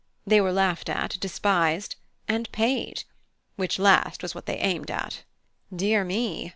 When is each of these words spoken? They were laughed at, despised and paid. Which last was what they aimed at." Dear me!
They 0.25 0.41
were 0.41 0.51
laughed 0.51 0.89
at, 0.89 1.19
despised 1.19 1.95
and 2.27 2.51
paid. 2.51 3.03
Which 3.55 3.77
last 3.77 4.23
was 4.23 4.33
what 4.33 4.47
they 4.47 4.57
aimed 4.57 4.89
at." 4.89 5.21
Dear 5.77 6.03
me! 6.03 6.49